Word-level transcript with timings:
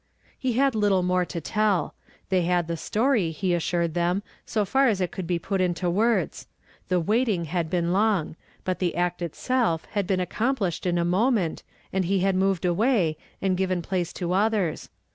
He 0.39 0.53
had 0.53 0.73
little 0.73 1.03
more 1.03 1.25
to 1.25 1.39
tell. 1.39 1.93
They 2.29 2.41
had 2.41 2.67
the 2.67 2.75
story, 2.75 3.29
he 3.29 3.53
assured 3.53 3.93
them, 3.93 4.23
so 4.47 4.65
far 4.65 4.87
as 4.87 4.99
it 4.99 5.11
could 5.11 5.27
be 5.27 5.37
put 5.37 5.61
into 5.61 5.91
words. 5.91 6.47
The 6.87 6.99
waiting 6.99 7.45
had 7.45 7.69
been 7.69 7.93
long; 7.93 8.35
but 8.63 8.79
the 8.79 8.95
act 8.95 9.21
itself 9.21 9.85
had 9.91 10.07
been 10.07 10.19
accomplished 10.19 10.87
in 10.87 10.97
a 10.97 11.05
moment, 11.05 11.61
and 11.93 12.05
he 12.05 12.21
had 12.21 12.35
moved 12.35 12.65
away, 12.65 13.15
and 13.43 13.55
given 13.55 13.83
place 13.83 14.11
to 14.13 14.33
others. 14.33 14.89